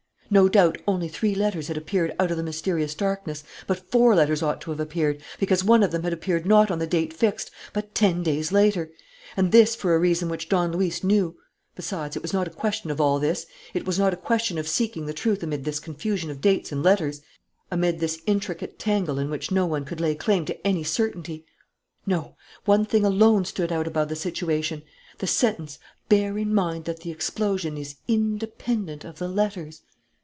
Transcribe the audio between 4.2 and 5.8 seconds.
ought to have appeared, because